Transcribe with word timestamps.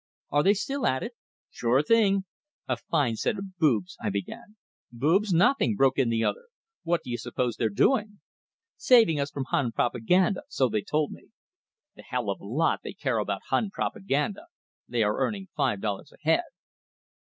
"Are 0.31 0.41
they 0.41 0.55
still 0.55 0.87
at 0.87 1.03
it?" 1.03 1.13
"Sure 1.51 1.83
thing!" 1.83 2.25
"A 2.67 2.75
fine 2.75 3.17
set 3.17 3.37
of 3.37 3.55
boobs," 3.59 3.97
I 4.01 4.09
began 4.09 4.57
"Boobs, 4.91 5.31
nothing!" 5.31 5.75
broke 5.75 5.99
in 5.99 6.09
the 6.09 6.23
other. 6.23 6.45
"What 6.81 7.03
do 7.03 7.11
you 7.11 7.19
suppose 7.19 7.55
they're 7.55 7.69
doing?" 7.69 8.19
"Saving 8.77 9.19
us 9.19 9.29
from 9.29 9.45
Hun 9.51 9.71
propaganda, 9.73 10.41
so 10.49 10.69
they 10.69 10.81
told 10.81 11.11
me." 11.11 11.27
"The 11.95 12.01
hell 12.01 12.31
of 12.31 12.41
a 12.41 12.45
lot 12.47 12.79
they 12.83 12.93
care 12.93 13.19
about 13.19 13.41
Hun 13.49 13.69
propaganda! 13.69 14.47
They 14.87 15.03
are 15.03 15.19
earning 15.19 15.49
five 15.55 15.81
dollars 15.81 16.11
a 16.11 16.17
head." 16.27 16.45